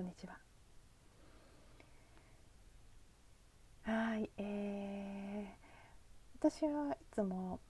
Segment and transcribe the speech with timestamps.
[0.00, 0.38] こんにちは
[3.82, 7.60] はいえー、私はいつも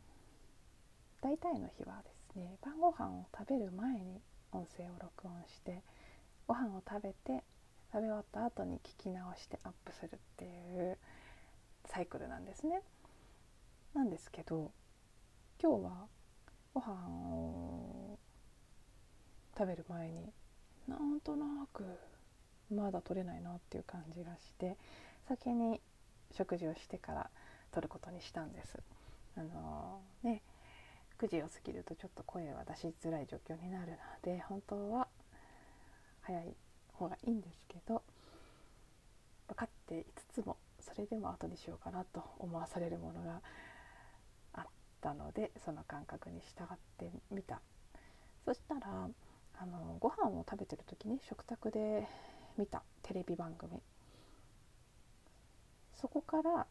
[1.21, 4.21] 大体の日はですね晩ご飯を食べる前に
[4.52, 5.83] 音声を録音して
[6.47, 7.43] ご飯を食べて
[7.93, 10.99] 食べ終わった後に聞き直してアップするっていう
[11.87, 12.80] サイクルなんですね。
[13.93, 14.71] なんですけど
[15.60, 16.07] 今日は
[16.74, 18.21] ご飯を
[19.59, 20.33] 食べる前に
[20.87, 21.83] なんとなく
[22.74, 24.77] まだ取れないなっていう感じがして
[25.29, 25.80] 先に
[26.33, 27.30] 食事をしてから
[27.73, 28.79] 取ることにしたんです。
[29.37, 30.43] あのー、ね
[31.19, 35.07] 9時を過ぎるとちょっと声は出しづらい状況になるので本当は
[36.23, 36.54] 早い
[36.95, 38.02] 方がいいんですけど
[39.49, 43.40] 分かっていつつもそれでも後にしようかなと思わされるものが
[44.55, 44.65] あっ
[45.01, 47.60] たのでその感覚に従ってみた
[48.46, 49.09] そしたら
[49.60, 52.09] あのご飯を食べてる時に食卓で
[52.61, 53.80] 見たテレビ番組。
[55.95, 56.67] そこから、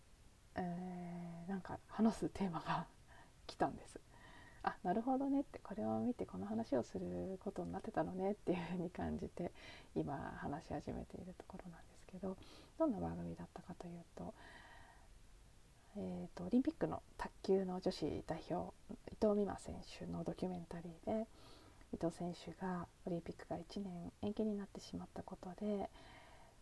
[0.55, 2.85] えー、なんか話すテーマが
[3.47, 3.99] 来たんです。
[4.61, 5.41] あなるほどね。
[5.41, 8.33] ってこれを見てこの話をすることになってたのね。
[8.33, 9.51] っていうふうに感じて
[9.95, 12.37] 今話し始めているところなんですけど
[12.77, 14.35] どんな番組だったかというと,、
[15.95, 18.75] えーと、オリンピックの卓球の女子代表
[19.11, 21.27] 伊藤美誠選手のドキュメンタリーで
[21.93, 25.89] 伊藤選手がオリンピックが1年延期になってしまったことで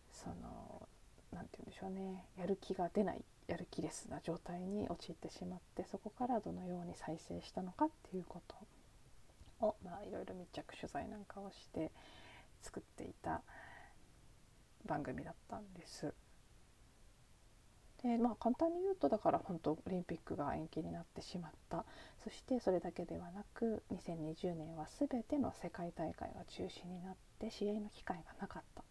[0.09, 0.87] その
[1.33, 8.55] 何て言うんでしょうねやる気が出ないやる気レスな状態に陥ってしまってそこからどのように再生したのかっていうこと
[9.65, 11.91] を、まあ、いろいろ密着取材なんかをして
[12.61, 13.41] 作っていた
[14.85, 16.13] 番組だったんです。
[18.07, 21.83] でまあ簡単に言うとだから本当オリンピックが延期になってしまった
[22.23, 28.83] そしてそれだけではなく2020年は全ての世界大会が中止になって試合の機会がなかった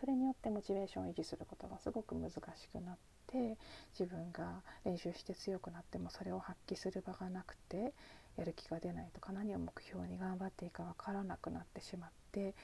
[0.00, 2.96] それによってモチベーションを維持することがすごく難しくなっ
[3.26, 3.58] て
[3.98, 7.92] 自分が練習して強くなってもそれを発揮する場がなくて
[8.38, 12.54] やる気が出ないとか何を目標に頑張っていいか分からなくなってしまって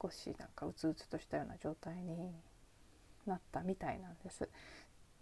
[0.00, 2.32] 少しなんかうつうつとしたような状態に
[3.26, 4.48] なったみたいなんです。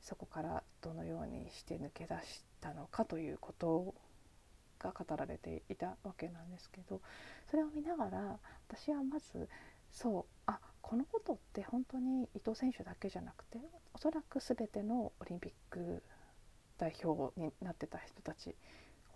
[0.02, 3.94] そこからどのようにして抜け出したのかということ
[4.78, 7.00] が語られていたわけなんですけど
[7.50, 9.48] それを見ながら私はまず
[9.90, 13.58] そうあこのことって本当に伊藤選手だけじゃなくて
[13.94, 16.02] おそらく全てのオリンピック
[16.78, 18.56] 代表になってた人たち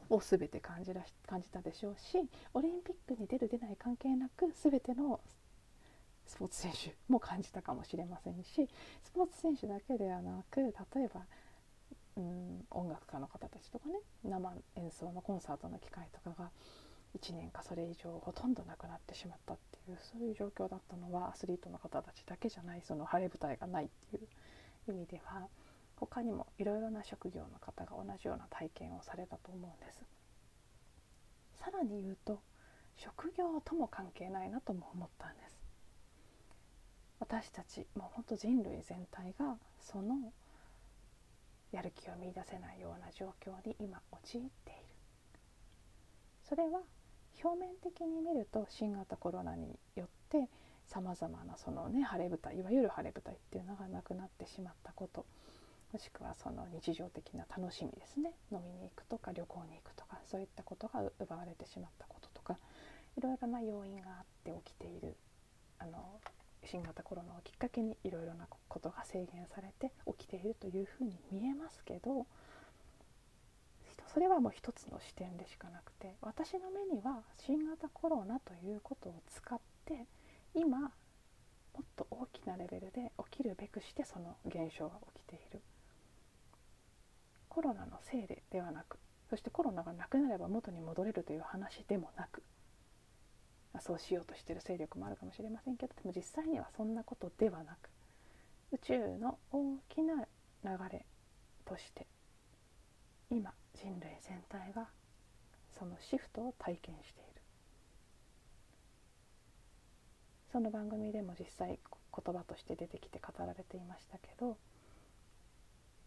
[0.09, 2.19] を全て感じら感じたでしょうし
[2.55, 5.21] オリンピックに出る出ない関係なく全ての
[6.27, 8.69] スポーツ選手も感じたかもしれませんし
[9.03, 10.69] スポーツ選手だけではなく例
[11.03, 11.23] えば
[12.17, 13.95] うん音楽家の方たちとかね
[14.25, 16.51] 生演奏のコンサートの機会とかが
[17.19, 24.21] 1年かそれ以上ほとんどなくなってしまったっていうそういう状況だったのはアスリートの方たちだけじゃないその晴れ舞台がないってい
[24.89, 25.47] う意味では
[25.97, 30.03] 他にもいろいろな職業の方が同じような体験をされたと思うんです。
[31.55, 32.41] さらに言うと
[32.97, 35.56] 職業とも関係ないなとも思ったんです。
[37.19, 40.33] 私たちもうほんと人類全体がその
[41.73, 44.87] やる気を見いだせないような状況に今陥っている。
[46.49, 46.81] それは
[47.43, 50.49] 表面的に見ると新型コロナによって
[50.87, 55.27] さまざまなそのね晴れ舞台いわゆる晴れ舞台っていうのがなくなってしまったこと
[55.93, 58.33] もしくはその日常的な楽しみですね。
[58.53, 62.59] 飲みに行くとか旅行に行くとかそういったことが奪われてしまったこととか
[63.17, 65.17] いろいろな要因があって起きている
[65.79, 66.21] あの
[66.67, 72.27] 新型コロナをきっかけにいろいろなことが制限されて起きているというふうに見えますけど
[74.13, 80.07] それはもう一つの視点でしかなくて私の目には新型コロナということを使って
[80.55, 80.89] 今も
[81.83, 85.61] っと大きなレベルで起きるべくしてその現象が起きている。
[87.57, 88.99] コロナのせいでではなく
[89.31, 92.43] そしてコロナがなくなれば元に戻れるという話でもなく
[93.81, 97.91] そうしようとしてる勢力もあるかもしれませんけどでも実際にはそんなことではなく
[98.73, 100.27] 宇宙の大きな
[100.65, 101.05] 流れ
[101.65, 102.07] として
[103.31, 104.89] 今人類全体が
[105.79, 107.43] そのシフトを体験している。
[110.53, 111.79] その番組でも実際
[112.17, 114.57] 言葉として出てきて語られていましたけど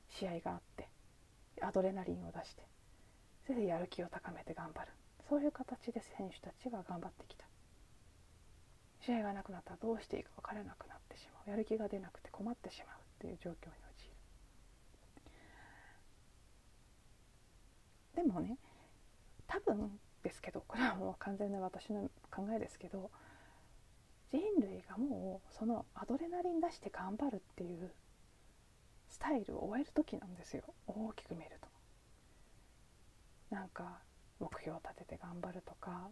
[0.10, 0.88] 試合があって
[1.62, 2.64] アドレナリンを出して
[3.46, 4.92] それでやる気を高めて頑張る。
[5.30, 7.49] そういう形で選手たちが頑張ってきた。
[9.10, 11.50] 試合がなくなったらどうしていいか分からなくなってしまう。
[11.50, 14.06] やる気が出なくて困ってしまうっていう状況に陥
[18.14, 18.24] る。
[18.24, 18.60] でもね
[19.48, 23.10] 多分ですけどこれはもう完全な私の考えですけど
[24.32, 27.90] 人類がもうそのアドレナリン出して頑張るっていう
[29.08, 30.62] スタイルを終える時なんですよ。
[30.86, 31.68] 大きく見ると。
[33.56, 34.04] なんか
[34.40, 36.12] 目標を立てて頑張るとか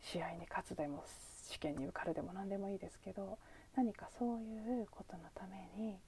[0.00, 1.04] 試合に勝つでも
[1.50, 3.38] 試験に受かるでも何でもいいですけど
[3.76, 5.98] 何かそういうことのために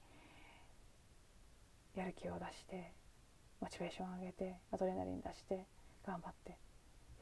[1.95, 2.91] やる気を出して
[3.59, 5.65] モチベーションを上げてアドレナリン出して
[6.05, 6.57] 頑張って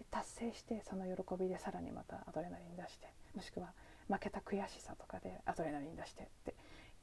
[0.09, 3.73] 達成してその喜びでさらにまたアドレナリン出してもしくは
[4.09, 6.55] 負けた悔しさとかでアドレナリン出してって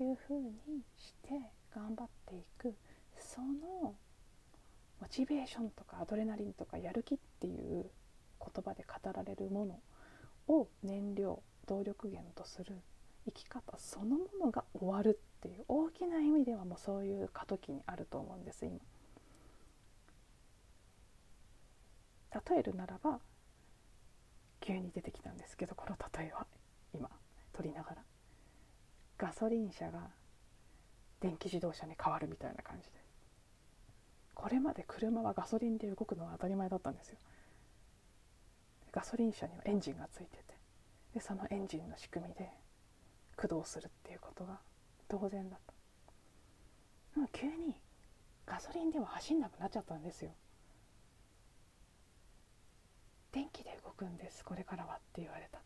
[0.03, 0.53] いう風に
[0.97, 1.31] して
[1.75, 2.75] 頑張っていく。
[3.21, 3.95] その
[5.01, 7.87] モチベーションとかアドレナリンとかやる気っていう
[8.41, 9.81] 言葉で語られるもの
[10.49, 12.75] を燃料動力源とする
[13.27, 18.79] 生き方そのものが終わるっていう大きな意味ではもうそういう過渡期にあると思うんです今。
[22.51, 23.21] 例えるならば
[24.61, 26.47] 急に出てきたんですけどこの例えは
[26.95, 27.09] 今
[27.53, 28.03] 取りながら。
[29.19, 30.11] ガソリン車が
[31.21, 32.99] 電気自動車に変わるみたいな感じで。
[34.35, 37.19] これまで車はガソリンで動くのは当たり前だったんですよ。
[38.93, 40.45] ガソリン車にはエンジンがついてて
[41.15, 42.51] でそのエンジンの仕組みで
[43.37, 44.59] 駆動するっていうことが
[45.09, 45.73] 当然だった。
[47.15, 47.81] でも急に
[48.47, 50.33] ガソリンでは走んなくなっちゃったんですよ。
[53.33, 55.61] 電気で動くんですこれからはって言われた。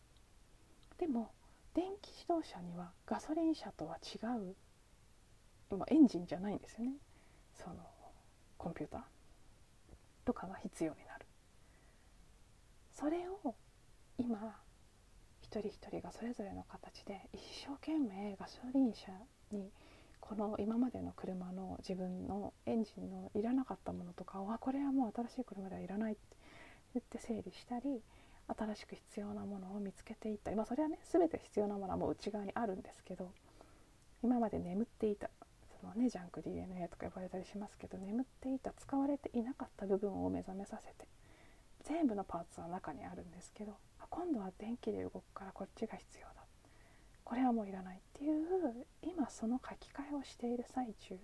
[0.97, 1.31] でも
[1.73, 4.55] 電気自動車にはガソリン車とは違う
[5.71, 6.93] 今エンジンじゃないんですよね。
[7.53, 7.75] その
[8.57, 9.01] コンピューター
[10.25, 11.12] とかが必要になる。
[12.93, 13.55] それを
[14.17, 14.55] 今
[15.41, 19.11] 一人一人がそれぞれの形で一生懸命ガソリン車
[19.51, 19.71] に
[20.19, 26.21] この今までの車の自分のエンジンのいらなかったものとかをこれはもう新しい車ではいらないって
[26.93, 28.01] 言って整理したり
[28.47, 33.31] 新しく必要なものを見つけていったり、まあ、それはね全て必要なものはもう内側にあるんですけど
[34.23, 35.29] 今まで眠っていた
[35.81, 41.07] その、ね、ジャンク DNA とか呼ばれたりしますけど眠っていた使われていなかった部分を目覚めさせて
[41.83, 43.77] 全部のパーツは中にあるんですけど
[44.09, 46.33] 今度は電気で動くからこっちが必要だ。
[47.23, 51.17] これはもういらないっていう今その書き換えをしている最中。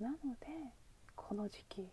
[0.00, 0.46] なので
[1.14, 1.88] この時期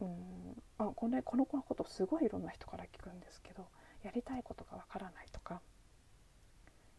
[0.00, 3.66] うんあこれこの子のことすごいいろんな人から聞くんですけど
[4.02, 5.60] やりたいことがわからないとか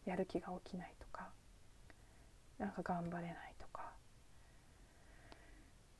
[0.06, 1.30] やる気が起きないとか
[2.58, 3.55] なんか頑張れない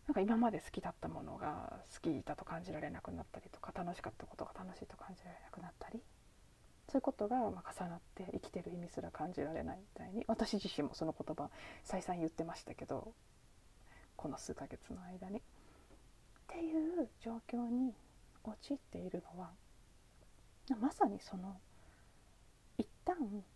[0.08, 6.00] なんか今まで好きだったものが好きだと感じられなくなったりとか楽しかったことが楽しいと感じられなくなったり
[6.88, 11.50] そういうことがま重なって生きてる意味すら感じられないみたいに私自身もその言葉
[11.84, 13.14] 再三言ってましたけど
[14.16, 15.40] この数ヶ月の間に。
[15.40, 15.42] っ
[16.48, 17.94] ていう状況に
[18.44, 19.50] 陥っているのは
[20.80, 21.58] まさにその
[22.78, 23.16] 一旦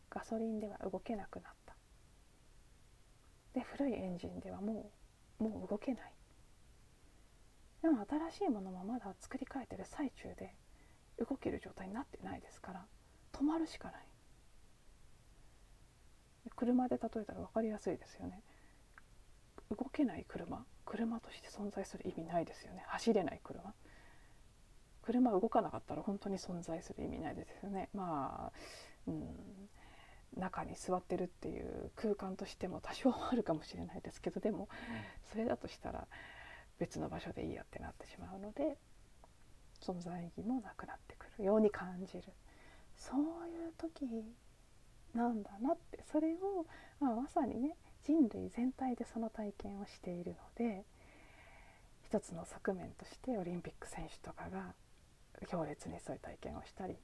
[0.09, 1.75] ガソリンでは動けなくなった
[3.53, 4.91] で古いエンジンではも
[5.39, 6.13] うもう動けない
[7.81, 10.55] でも新しいものもまだ作り変えてる最中で
[11.17, 12.85] 動ける状態になってないですから
[13.33, 14.05] 止まるしかない。
[16.55, 18.41] 車で例えたら分かりやすいですよね。
[19.69, 22.83] 動けない車車として存在する意味ないですよね。
[22.87, 23.73] 走れない車。
[25.03, 27.89] 車動かなかったら本当に存在する意味ないですよね。
[27.93, 28.59] まあ、
[29.07, 29.69] うん、
[30.37, 34.69] 中に座ってるっていう空間としても多少あるかもしれないですけどでも
[35.31, 36.07] それだとしたら
[36.79, 38.77] 別の場所でいいやってなってしまうので
[39.81, 42.23] 存在意義もなくなってくるように感じる。
[42.97, 44.05] そういう時
[45.13, 46.65] なんだなってそれを、
[46.99, 50.83] まあ、まさにね人類全体でその体験をしているので
[52.03, 54.73] 一つの側面としてオリンピック選手とかが
[55.47, 56.97] 強烈にそういう体験をしたり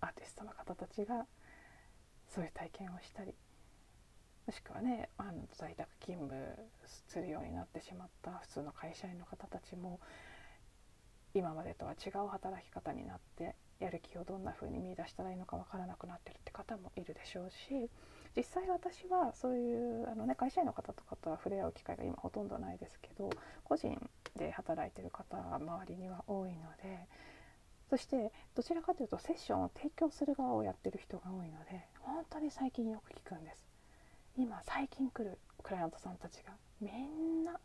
[0.00, 1.26] アーティストの方たちが
[2.28, 3.34] そういう体験をしたり
[4.50, 6.34] もしくはねあの在宅勤務
[7.06, 10.00] するようになってしまった普通の会社員の方たちも
[11.34, 17.88] 今までとは違う働き方になってやる気をどんな風に見出したらいいのか分からなくなってるって方もいるでしょうし
[18.36, 23.30] 実際私はそういうあの、ね、会社員の方とかとは触れ合う機会が今ほとんどないですけど
[23.62, 23.96] 個人
[24.36, 27.06] で働いてる方は周りには多いので
[27.88, 33.69] そしてどちらかというとセッションを提供する側をやってる人が多いので本当に最近よく聞くんです。
[34.36, 37.58] 今最近来るクライアントさんたちがみんな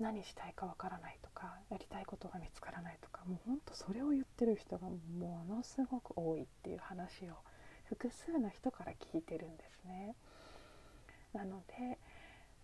[0.00, 7.34] 何したいかわからないとかやりたいことが見つからないとかもうほんとそれを言ってる人がものすごく多いっていう話を
[7.84, 10.14] 複数の人から聞いてるんですね。
[11.32, 11.98] なので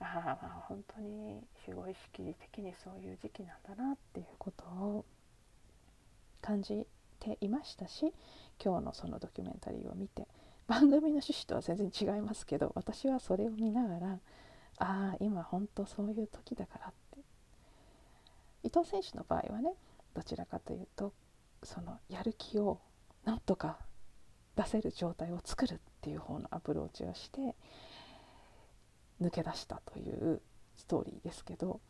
[0.00, 5.04] ああまあ本当に守護意識的にそういう時期なんだなっていうことを
[6.40, 6.86] 感じ
[7.20, 8.12] ていましたし
[8.62, 10.26] 今日のそのドキュメンタリーを見て
[10.66, 14.18] 番組の趣旨とは全然違いますけど私はそれを見ながら
[14.78, 17.18] ああ今本当そういう時だからって。
[18.64, 19.74] 伊藤選手の場合はね
[20.14, 21.12] どちらかというと
[21.62, 22.80] そのやる気を
[23.24, 23.78] なんとか
[24.56, 27.54] 出せる状態を作るっていう方のアプローチをして
[29.20, 30.40] 抜け出したという
[30.76, 31.80] ストーリーですけど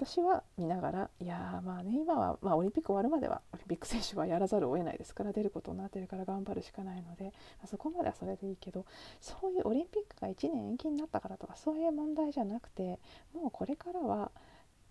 [0.00, 7.30] 私は見ながらいやまあね今は、まあ、オリンピック終わるまではオリンピック選手はやらざるを得ないですから出ることになってるから頑張るしかないので、ま
[7.64, 8.86] あ、そこまではそれでいいけど
[9.20, 13.00] そういうオリンピックが1年延期になったからとかそういう問題じゃなくて
[13.34, 14.30] もうこれからは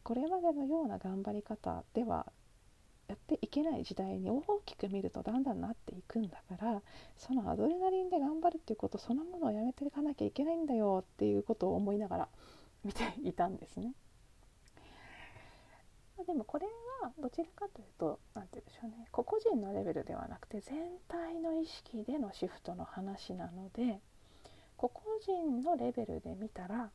[0.04, 2.26] これまでのような頑張り方では
[3.08, 6.82] やっていけない時代に大きく見るとだんだんなっていくんだから
[7.16, 12.28] そのアドレナリンで頑張るっていうことそのものをやめていかなきゃいけないんだよっていうことを思いながら
[12.84, 13.94] 見ていたんですね。
[16.26, 16.66] でもこれ
[17.02, 20.76] はどちらかというと何て言うんでしょうね個々人のレベルではなくて全
[21.08, 24.02] 体の意識でのシフトの話なので
[24.76, 26.90] 個々人のレベルで見たら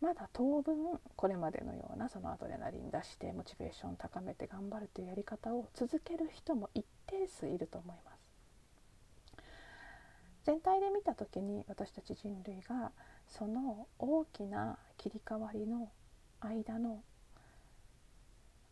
[0.00, 8.22] まだ当分これまでのようなそのアドレナリン出してモチベーション高めて頑張るというやり方を続ける人も一定数いると思います。
[10.44, 12.90] 全体で見た時に私たち人類が
[13.28, 15.92] その大きな切り替わりの
[16.40, 17.04] 間の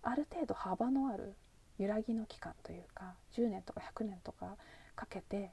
[0.02, 1.34] ある程度幅のある
[1.78, 4.56] 揺らぎの期間というか10年とか100年とか
[4.94, 5.50] かけて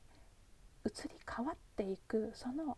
[0.85, 2.77] 移り変わっていくその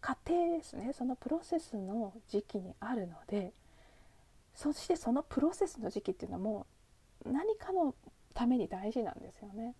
[0.00, 3.52] 過程ですねそのプロセスの時期にあるので
[4.54, 6.66] そしてそのプロセスの時期っていうのも
[7.24, 7.94] 何かの
[8.34, 9.74] ために大事なんですよね。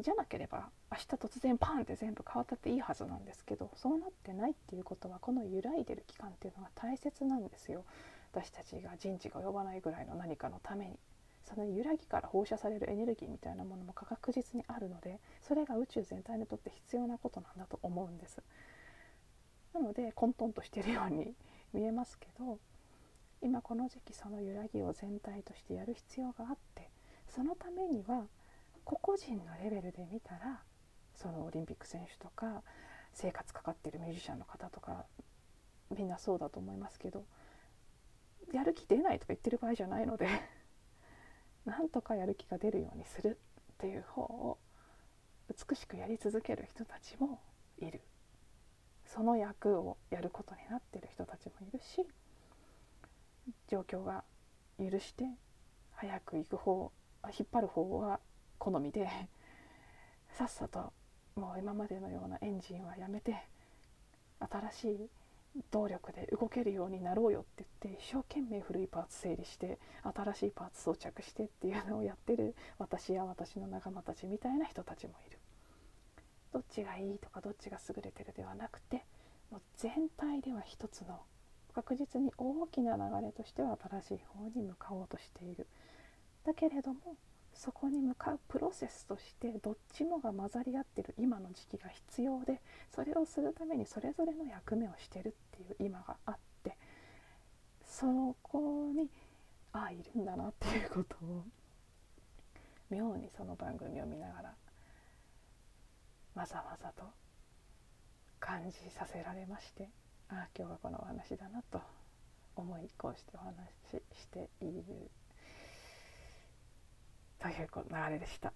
[0.00, 7.84] じゃなければ明日突然パンって全部変わったっていいはずなんですけどそうなってないっていうことはこの揺らいでる期間っていうのが大切なんですよ。
[8.34, 10.98] 私たちが人知が及ばないぐらいの何かのために
[11.44, 18.42] その揺らぎから放射されるエネルギーみたいなものも確実にあるのでそれが宇宙全体にとって必要なことなんだと思うんです。
[19.72, 21.34] なので混沌としてるように
[21.72, 22.58] 見えますけど
[23.42, 26.88] 今この時期その揺らぎを全体としてやる必要があって
[27.28, 28.26] そのためには
[28.84, 30.62] 個々人のレベルで見たら
[31.14, 32.62] そのオリンピック選手とか
[33.12, 35.04] 生活かかってるミュージシャンの方とか
[35.96, 37.24] みんなそうだと思いますけど
[38.52, 40.28] やる気出ないとか言ってる場合じゃないので
[41.64, 43.38] なんとかやる気が出るようにする
[43.72, 44.58] っていう方を
[45.48, 47.40] 美しくやり続ける人たちも
[47.78, 48.00] いる。
[49.06, 52.04] その役をやることになってる人たちもいるし
[53.68, 54.24] 状況が
[54.78, 55.24] 許して
[55.92, 56.90] 早く行く方
[57.38, 58.18] 引っ張る方は
[58.58, 59.08] 好みで
[60.30, 60.92] さっさと
[61.36, 63.36] もう今までのようなエンジンはやめて
[64.40, 65.10] 新しい
[65.70, 75.38] 動力で動けるようになろうよって言って一生懸命古いパーツ整理して新しいパーツ装着してっていうのをやってる私や私の仲間たちみたいな人たちもいる。
[76.52, 79.04] どっちがいいとかどっちが優れてるではなくて
[79.50, 81.20] もう全体では一つの
[81.74, 85.66] 確実に大きな流れとしては新しい方に向かおうとしている。
[86.44, 87.16] だけれども
[87.54, 92.60] そこに向かうプロセスとしてどっちもが混ざり合ってる今の時期が必要で
[92.94, 96.76] それをするためにそれぞれの役目をしてるっていう今があって
[97.84, 99.08] そこに
[99.72, 101.44] ああいるんだなっていうことを
[102.90, 104.54] 妙にその番組を見ながら
[106.34, 107.04] まざまざと
[108.40, 109.88] 感じさせられまして
[110.28, 111.80] ああ今日はこのお話だなと
[112.56, 113.54] 思いこうしてお話
[113.90, 115.10] ししている
[117.52, 118.52] という流れでした。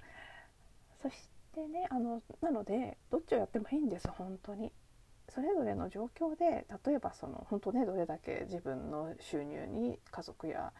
[1.02, 4.72] そしてねあのなのでどっちをやってもいいんです本当に。
[5.30, 10.72] それぞれの状況で例えばその本当ねどれだけ自分の収入に家族や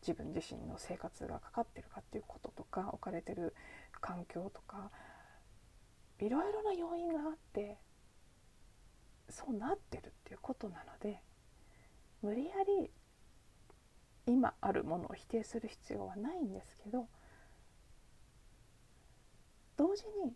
[0.00, 3.54] 自分自身の生活がかかってるかっていうこととか置かれてる
[4.00, 4.90] 環境とか
[6.18, 7.76] いろいろな要因があって
[9.28, 11.22] そうなってるっていうことなので
[12.22, 12.52] 無理や
[12.82, 12.90] り
[14.26, 17.08] 今あるものを否定する必要はないんですけど
[19.80, 20.34] 同時に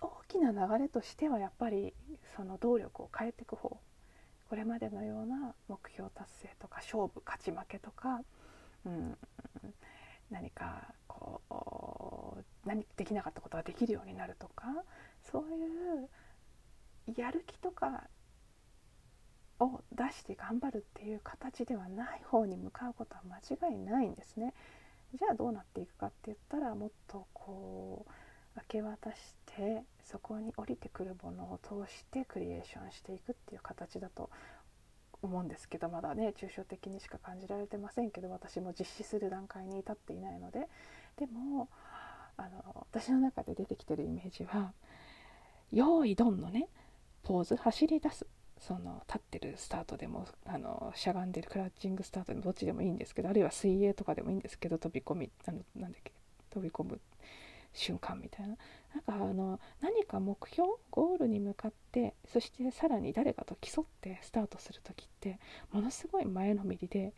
[0.00, 1.92] 大きな流れとしてはやっぱり
[2.36, 3.80] その動力を変えていく方
[4.48, 8.20] これまでのような目標達成とか勝負勝ち負けとか、
[8.86, 9.18] うん、
[10.30, 14.66] 何かこう何できなかったことができるようになるとか
[15.32, 18.04] そういうやる気とか
[19.58, 23.38] を出して頑張るっていう形ではない方に向かうことは間
[23.70, 24.54] 違いないんですね。
[25.14, 28.10] じゃあどうなっていくかって言ったらもっとこう
[28.56, 34.30] 明け渡してそこに降りてくるものを通してクリエーションしていくっていう形だと
[35.22, 40.68] 思うんですけどまだね抽象的にしか感じられてませんけど私も実施する段階に至っていないので。
[41.16, 41.68] でも
[42.36, 44.72] あの私の中で出てきてるイメージは
[45.70, 46.68] 「用意ドン」のね
[47.22, 48.26] ポーズ走り出す。
[48.66, 56.12] その立ってるスタートでもあのしゃがんでるクラッチングスタートでもどっちでもいいんですけどあるいは水泳とかでもいいんですけど飛び込みあのなんだっけ
[56.48, 57.00] 飛び込む
[57.74, 58.56] 瞬間みたいな
[58.94, 65.38] なんかあの何か目標ゴールに向かってそしてさらに誰かと競ってスタートする時って
[65.70, 67.12] ものすごい前のめりで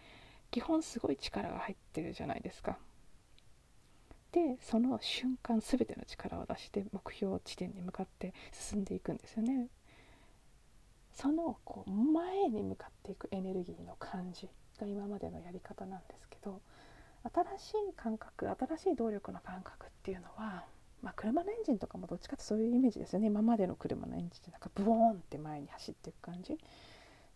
[0.50, 2.78] 基本すごい力が入ってるじゃないですか。
[4.32, 9.68] でその瞬間全ての力を出して目標地点に向かって進んでいくんですよね。
[11.16, 16.60] そのこう前に向かっていくエネルギーの感じが今までのやり方なんですけど
[17.58, 20.64] 新しい感覚新しい動力の感覚っていうのは、
[21.02, 23.26] まあ、車のエンジンとかもどっちかってそういうイメージですよね。
[23.26, 26.58] 今までの車のエンジンってなんかブオーンって前に走っていく感じ。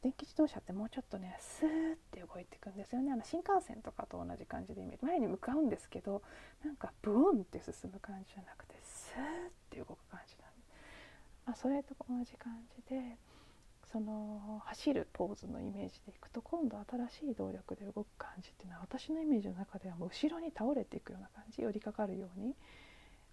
[0.03, 3.13] 電気自動車ってもうちょっとねスーって動いていくんですよね。
[3.13, 5.05] あの新幹線とかと同じ感じでイメージ。
[5.05, 6.23] 前に向かうんですけど
[6.65, 10.61] なんかブオンって進む感じじゃなくてスーって動く感じなんで、
[11.47, 13.19] まあ、それと同じ感じで
[13.93, 16.79] その走るポーズのイメージでいくと今度
[17.11, 22.55] 新しい動力で動く感じっていうのは私のイメージの中ではもう後ろに倒れていくような感じ寄りかかるように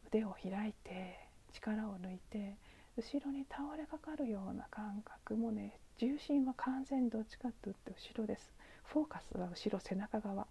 [0.07, 1.19] 腕を開いて
[1.53, 2.55] 力を抜いて
[2.97, 8.51] 後ろに倒れかかるような感覚もね重心は完全にどっちかっていって後ろです。
[8.83, 10.47] フォーカスは後ろ背中側。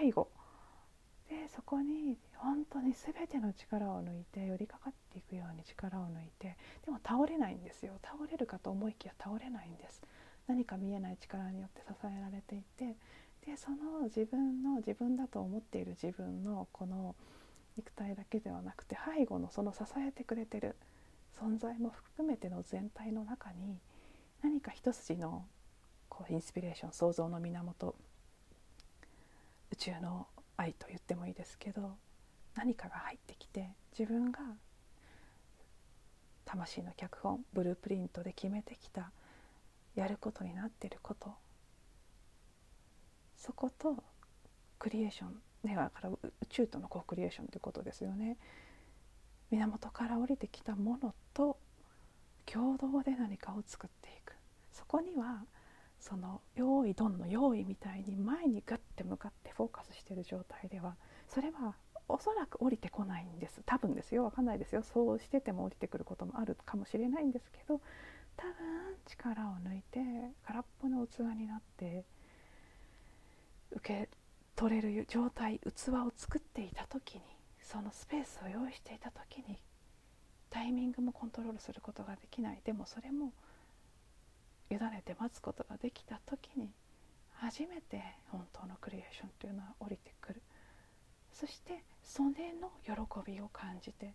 [0.00, 0.28] 背後。
[1.28, 5.05] でそこに本当に全ての力を抜いて寄りかかって
[5.36, 7.94] ように力を抜いてでも倒れないんですよ。
[8.02, 10.02] 倒れるかと思いきや倒れないんです。
[10.46, 12.96] 何か見えない力によって支えられていて
[13.44, 17.14] でその自分の自分だと思っている自分のこの
[17.76, 20.76] 肉体だけではなくて背後のその支えてくれてる
[21.38, 23.78] 存在も含めての全体の中に
[24.42, 25.44] 何か一筋の
[26.08, 27.94] こうインスピレーション想像の源
[29.72, 31.96] 宇宙の愛と言ってもいいですけど
[32.54, 34.40] 何かが入ってきて自分が
[36.46, 39.10] 魂の脚本ブループリントで決めてきた
[39.94, 41.34] やることになってること。
[43.36, 44.02] そこと
[44.78, 48.38] クリエーションねだから宇宙とのコークリエーションということですよね。
[49.50, 51.58] 源から降りてきたものと
[52.46, 54.34] 共同で何かを作っていく。
[54.72, 55.44] そこには
[56.00, 60.94] その用意ドンの用意みたいに前にガッて向かってフォーカスしてる状態では
[61.28, 61.74] それは
[62.08, 63.62] おそらく降りてこないんです。
[63.66, 64.24] 多分ですよ。
[64.24, 64.82] 分かんないですよ。
[64.82, 67.80] そうしてても降りてくることもあるかもしれないんですけど
[68.36, 68.54] 多分
[69.06, 70.00] 力を抜いて
[70.44, 72.04] 空っぽの器になって
[73.70, 74.08] 受け
[74.54, 77.22] 取れる状態器を作っていた時に
[77.60, 79.58] そのスペースを用意していた時に
[80.50, 82.60] タイミングもコントロールすることができない。
[82.64, 83.32] でもそれも
[84.70, 86.70] 委ねて待つことができた時に
[87.34, 90.42] 初めて本当のクリエーションというのは降りてくる。
[91.32, 94.14] そしてそれの喜びを感じて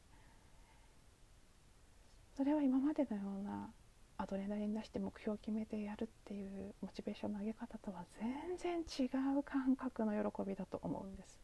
[2.35, 3.69] それは今までのような
[4.17, 11.39] アドレナリン出して目標を決めてやるっていうモチベーションの上げ方とは全然違う感覚の喜びだと思うんです。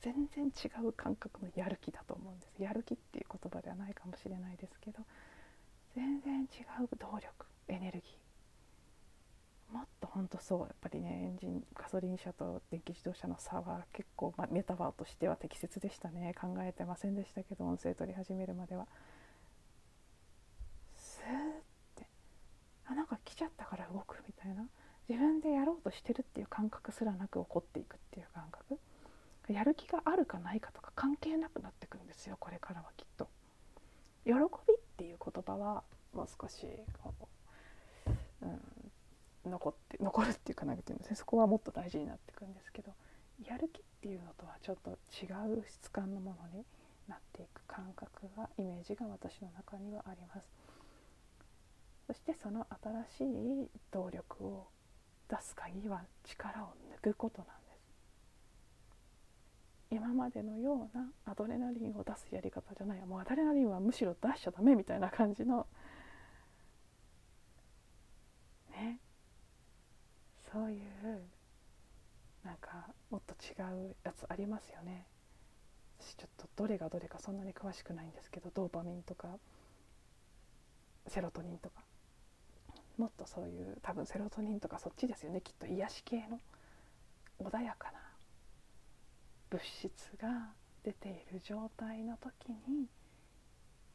[0.00, 2.62] 全然違う感覚のやる気だと思うんです。
[2.62, 5.00] やる気っていう言葉ではないかもしれないですけど
[5.94, 6.46] 全然違
[6.84, 8.25] う動力エネルギー
[9.72, 10.60] もっと本当そう。
[10.60, 16.34] やっぱりねエンジンガソリン車と電気自動車の差は結構、まあ、メタバーとしては適切でしたね。
[16.40, 18.86] 考えてませんでしたけど音声取り始めるまでは。
[20.94, 21.62] スーっ
[21.94, 22.06] て。
[22.86, 24.66] あなんか来ちゃったから動くみたいな。
[25.08, 28.78] 自分でやろうとしてるっていう感覚すらなく起こっていくっていう感覚。
[29.48, 33.28] やる気があるかないかとか関係なくなってくるんですよこれからはきっと。
[34.24, 36.66] 喜びっていう言葉はもう少し
[37.00, 37.14] こ
[38.42, 38.60] う、うん、
[39.48, 42.94] 残って 残るっていうかなていうんですねそこはもっと大事になってくんですけど
[43.44, 45.26] やる気っていうのとはちょっと違
[45.60, 46.64] う質感のものに
[47.08, 50.48] なっていく感覚がイメージが私の中にはあります。
[52.06, 52.66] そしてその
[53.18, 54.68] 新しい動力を
[55.28, 57.56] 出す鍵は力を抜くことなんです。
[59.90, 63.04] 今までのようなアドレナリンを出すやり方じゃない。
[63.06, 65.66] もうアドレナリンはむしろ出しちゃダメみたいな感じの
[68.70, 69.00] ね
[70.56, 70.80] そういう
[72.42, 73.52] なんかもっと違
[73.90, 75.06] うやつありますよね。
[76.00, 79.28] 私ちょっとどれがどれかそんなに詳しくないんですけどドーパミンとか
[81.08, 81.82] セロトニンとか。
[82.96, 85.42] もっとそういう多分セロトニンとかそっちですよね。
[85.42, 86.40] きっと癒し系の
[87.38, 87.98] 穏やかな
[89.50, 92.88] 物質が出ている状態の時に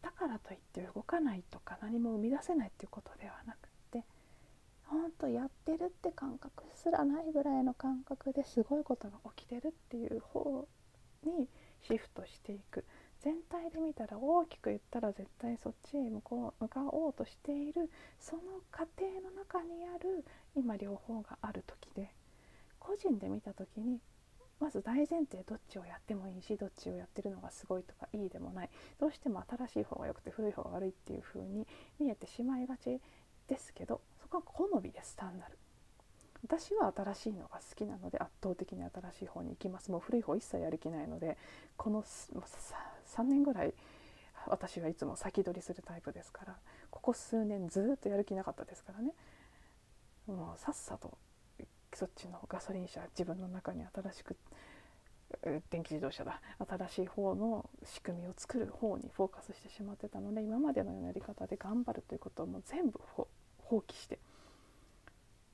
[0.03, 3.70] だからといって動かないとか何も生み出せないっていうことではなく
[5.21, 10.67] とやってるって感覚すらないぐらいの感覚ですごいことが起きてるっていう方
[11.23, 11.47] に
[11.87, 12.83] シフトしていく
[13.23, 22.09] 全体で見たら大きく言ったら絶対そっちへ向こう向かおうとしているその過程の中にある今両方がある時で
[22.79, 23.99] 個人で見た時に
[24.59, 28.69] まず大前提どっちをやってもいいしどっちをやってるのがすごいとかいいでもない。
[28.99, 31.67] どうしても新しい方が良くて古い方が悪いっていう風に
[31.99, 33.01] 見えてしまいがち
[33.47, 34.01] ですけど
[34.31, 35.57] そこは好みです単なる
[36.43, 39.91] 私は新しいのが好きなので圧倒的に新しい方に行きます。
[39.91, 41.37] もう古い方一切やる気ないので
[41.77, 43.73] この3年ぐらい
[44.47, 46.55] 私はいつも先取りするタイプですから
[46.89, 49.11] ここ数年ずっとやる気なかったですからね。
[50.25, 51.15] もうさっさと
[51.93, 54.35] そっちのガソリン車自分の中に新しく
[55.69, 62.99] 電気自動車だ新しい方の仕組みを作る方にフォーカスしてしまってたので今までのようなやり方で頑張るということも全部
[63.71, 64.19] 放棄して。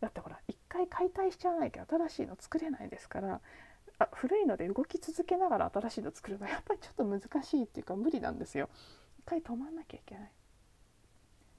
[0.02, 3.42] だってほら一回解体しちゃわないけど新しいの作れないですから
[4.00, 8.70] あ古いので動き続けながら新しいの作るのはやっぱりちょっと難しいっていうか無理なんですよ。
[9.20, 10.32] 一回止まんなきゃいけない。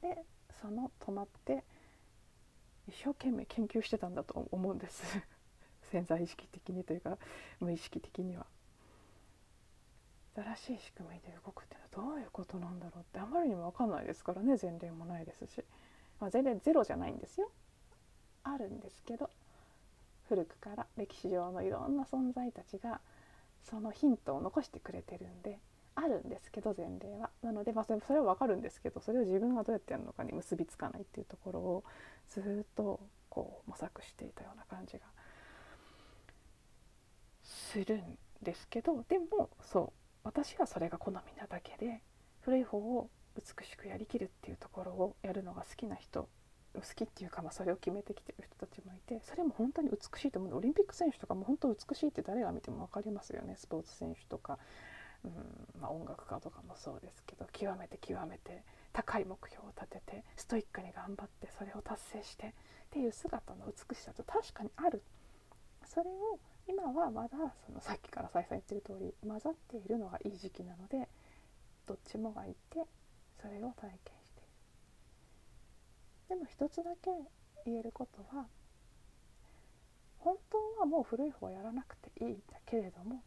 [0.03, 0.25] で
[0.61, 1.64] その止まって
[2.88, 5.03] 一生懸命研究してたんだと思うんです。
[5.90, 7.18] 潜在意識的にというか
[7.61, 8.47] 無意識的には。
[10.37, 15.64] 新しい仕組みで動くっていうのはどういうことなんだろうってあまりにも分かんないですからね前例もないですし、
[16.21, 17.51] まあ、前例ゼロじゃないんですよ。
[18.43, 19.31] あるんですけど
[20.29, 23.01] 古くから歴史上のいろんな存在たちが
[23.63, 25.59] そのヒントを残してくれてるんで
[25.95, 27.31] あるんですけど前例は。
[27.43, 31.85] なので、まあ、それは分かるんですけどそれを自分がどうやってやるのかに結びつかないっていうところを
[32.29, 35.01] ずっとこう模索していたような感じが
[37.43, 39.93] するんですけどでもそう
[40.25, 42.03] 私はそれが好みなだけで
[42.41, 46.29] 古い方を美しくやりきるっていうところをやるのが好きな人
[46.75, 50.57] 好きっていうか、まあ、それを決めてきてる人たちもいてそれも本当に美しいと思う。
[50.57, 54.59] オリンピック選手とかも本当美しいって誰が見ても分かりますよねスポーツ選手とか、
[55.25, 55.33] うん
[55.81, 58.62] まあ、音楽家とかもそうですけど極めて極めて
[58.93, 62.51] 高い目標を立ててストイックに頑張ってそれを達成してっ
[62.91, 65.03] ていう姿の美しさと確かにある
[65.85, 66.38] それを
[66.69, 67.29] 今はまだ
[67.67, 71.09] そのさっきから再三言ってる通り混ざっているのがいい時期なので
[71.87, 72.81] どっちもがいて
[73.40, 74.48] それを体験している。
[76.29, 77.11] でも一つだけ
[77.64, 78.46] 言えることは
[80.18, 83.22] 本当はもう古い方やらなくていいんだけれども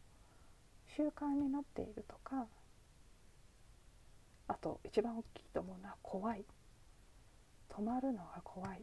[0.96, 2.46] 習慣になっているとか
[4.48, 6.44] あと一番大きいと思うのは怖い。
[7.70, 8.82] 止まるのが怖い。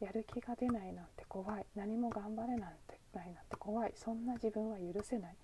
[0.00, 1.66] やる気が出ないなんて怖い。
[1.74, 3.92] 何も頑張れなんてないなんて怖い。
[3.96, 5.36] そんな自分は許せない。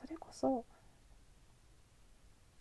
[0.00, 0.66] それこそ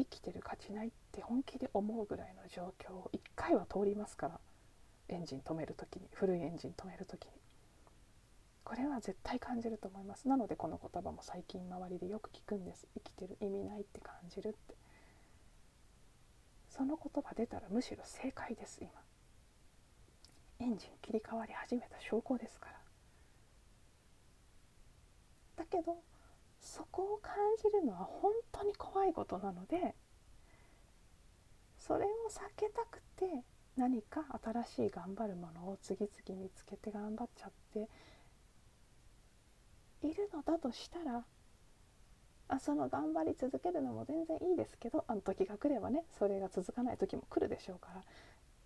[0.01, 4.39] 生きてる価値ないって本気で思うぐらいの状況を1回は通りますから。
[5.09, 7.31] エンジン止める時に古いエンジン止める時に。
[8.63, 10.27] これは絶対感じると思います。
[10.27, 12.87] なのでこの言葉も最近周りでよく聞くんです。
[12.93, 14.75] 生きてる意味ないって感じるって。
[16.69, 18.89] その言葉出たらむしろ正解です今。
[20.59, 22.79] エンジン切り替わり始めた証拠ですから。
[25.57, 25.97] だけど
[26.61, 28.80] そこを感じるのは本当に怖い
[29.31, 29.95] ことなので
[31.77, 33.43] それを避けたくて
[33.77, 37.89] 何か新しい頑張るものを次々見つけて頑張っちゃって
[40.05, 41.23] いるのだとしたら
[42.49, 47.87] あその頑張り続けるのも全然いいですけどあの時が来ればねそれが続かない時も来るでしょうか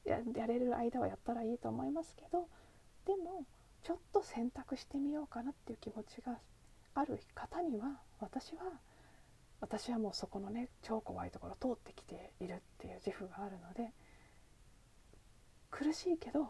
[0.05, 2.47] らややれる間はやったらいいと思いますけど
[3.05, 3.45] でも
[3.83, 6.39] ちょっと選択してみようかなっていう気持ちが
[6.95, 8.61] ある方には私は
[9.59, 13.91] 私はもうそこのね超怖いところ通ってきているっていう自負があるので
[15.71, 16.49] 苦しいけど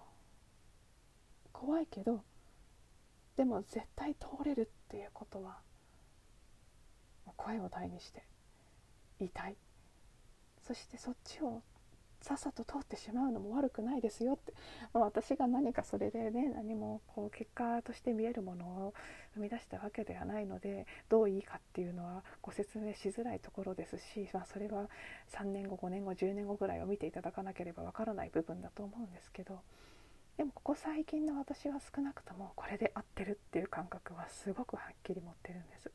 [1.51, 2.23] 怖いけど
[3.37, 5.57] でも絶対通れるっていうことは
[7.35, 8.23] 声を大にして
[9.19, 9.55] 言いたい。
[10.65, 11.61] そしてそっちを
[12.25, 14.51] さっさと通ってしまうのも悪くないですよって、
[14.93, 18.93] まあ、私が何かそれでね何もこう結果として見えるものを
[19.35, 24.89] 生み出したわけではないのでどういいかっていうのはご説明しづらいところですし、まあ、それは
[25.37, 29.59] 3年後5年後10年後ぐらいを見ていただかなければわからない部分だと思うんですけど。
[30.37, 35.91] でもここ最近の私は少なくともこれで合ってるっていう感覚はすごくはっきり持ってるんです。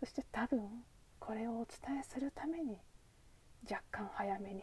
[0.00, 0.84] そして多分
[1.20, 2.78] これをお伝えするために
[3.64, 4.62] 若干早めに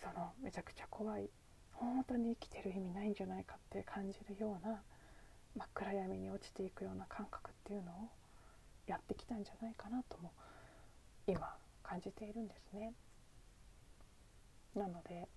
[0.00, 1.28] そのめちゃくちゃ怖い
[1.72, 4.82] 本当に生きてる意味ないんじゃないかって感じるような
[5.56, 8.08] 真っ暗闇に落ちていくような感覚っていうのを
[8.86, 10.32] やってきたんじゃないかなとも
[11.26, 12.92] 今感じているんですね。
[14.74, 15.28] なので、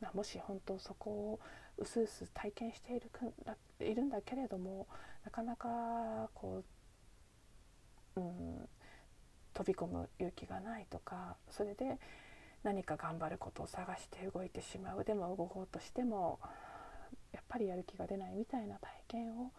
[0.00, 1.40] まあ、もし本当そこを
[1.78, 4.86] うすうす体験しているくだいるんだけれども
[5.24, 6.62] なかなかこ
[8.16, 8.68] う、うん、
[9.60, 11.98] 飛び込む勇気がないとかそれで
[12.62, 15.04] 何か頑張ることを探して動いてしまう。
[15.04, 16.38] でも動こうとしても
[17.32, 19.52] やっぱりやる気が出ないみたいな体験を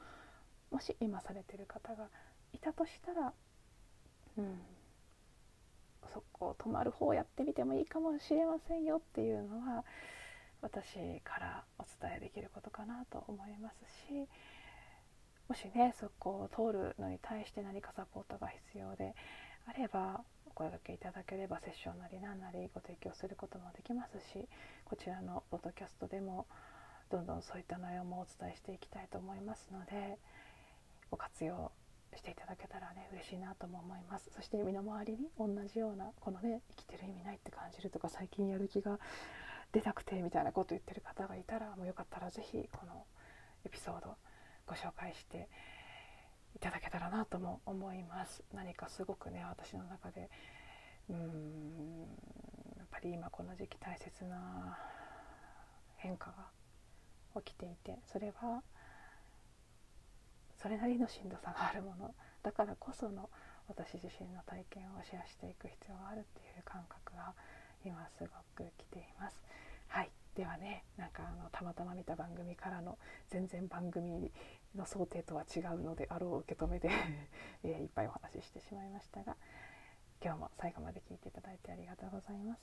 [0.72, 2.08] もし今されてる方が
[2.52, 3.34] いたとしたら、
[4.38, 4.60] うん、
[6.12, 9.84] そこを止まる方をやってみてもいいかもしれませんよっていうのは
[10.62, 14.28] 私からお伝えできることかなと思いますし
[15.48, 19.14] もしねそこを通るのに対して何かサポートが必要で
[19.66, 24.48] あればお声がけいただければセッションなり何なりご提供することもできますし
[24.86, 26.46] こちらのポッドキャストでも
[27.10, 30.18] どんどんそういった内容もお伝えしていきたいと思いますので
[31.10, 31.72] ご活用
[32.16, 34.30] していただけたらね嬉しいなとも思います。
[34.36, 39.00] そして身の回りに同じようなこのね生きてる意味ないって感じるとか最近やる気が
[39.72, 43.06] 出なくてみたいなこと言ってる方がいたらもうよかったら是非この
[43.66, 44.16] エピソード
[44.68, 45.48] ご紹介して
[46.56, 48.44] いただけたらなとも思います。
[48.54, 50.30] 何かすごくね私の中で
[51.10, 52.02] うーん
[52.78, 54.78] やっぱり今この時期大切な
[55.98, 58.62] 変化が起きていてそれは
[60.62, 62.14] それなりのしんどさがあるもの。
[62.44, 63.30] だからこその
[63.68, 67.34] 私自身の体験をシェアしていく必要があるっていう感覚が
[67.86, 69.44] 今すごく来ています。
[69.88, 70.12] はい。
[70.36, 72.98] ではねなんかあのたまたま見た番組からの
[73.30, 74.32] 全然番組
[74.76, 76.90] の想定とは違うのであろう受け止めで
[77.64, 79.36] えー、いっぱいお話ししてしまいましたが
[80.24, 82.62] 今日も最後まで聞いていただいてありがとうございます。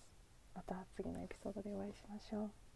[0.55, 2.68] また次のエピソードでお会いしましょう。